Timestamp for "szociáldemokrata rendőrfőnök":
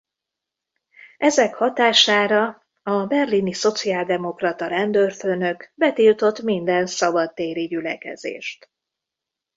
3.53-5.71